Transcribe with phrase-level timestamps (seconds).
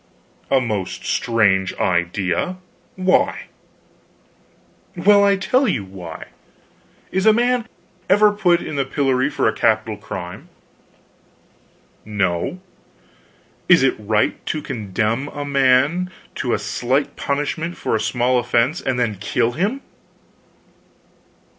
[0.49, 2.57] "A most strange idea.
[2.95, 3.49] Why?"
[4.97, 6.29] "Well, I'll tell you why.
[7.11, 7.67] Is a man
[8.09, 10.49] ever put in the pillory for a capital crime?"
[12.03, 12.59] "No."
[13.69, 18.81] "Is it right to condemn a man to a slight punishment for a small offense
[18.81, 19.81] and then kill him?"